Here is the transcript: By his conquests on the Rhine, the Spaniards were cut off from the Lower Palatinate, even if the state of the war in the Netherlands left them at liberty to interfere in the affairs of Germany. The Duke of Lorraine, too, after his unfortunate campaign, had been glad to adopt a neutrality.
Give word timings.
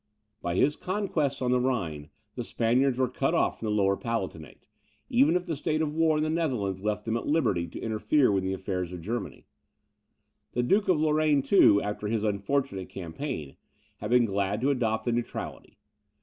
By 0.41 0.55
his 0.55 0.75
conquests 0.75 1.43
on 1.43 1.51
the 1.51 1.59
Rhine, 1.59 2.09
the 2.33 2.43
Spaniards 2.43 2.97
were 2.97 3.07
cut 3.07 3.35
off 3.35 3.59
from 3.59 3.67
the 3.67 3.71
Lower 3.71 3.95
Palatinate, 3.95 4.65
even 5.11 5.35
if 5.35 5.45
the 5.45 5.55
state 5.55 5.79
of 5.79 5.89
the 5.91 5.95
war 5.99 6.17
in 6.17 6.23
the 6.23 6.29
Netherlands 6.31 6.81
left 6.83 7.05
them 7.05 7.15
at 7.15 7.27
liberty 7.27 7.67
to 7.67 7.79
interfere 7.79 8.35
in 8.35 8.43
the 8.43 8.51
affairs 8.51 8.91
of 8.93 9.01
Germany. 9.01 9.45
The 10.53 10.63
Duke 10.63 10.87
of 10.87 10.99
Lorraine, 10.99 11.43
too, 11.43 11.83
after 11.83 12.07
his 12.07 12.23
unfortunate 12.23 12.89
campaign, 12.89 13.57
had 13.97 14.09
been 14.09 14.25
glad 14.25 14.59
to 14.61 14.71
adopt 14.71 15.05
a 15.05 15.11
neutrality. 15.11 15.77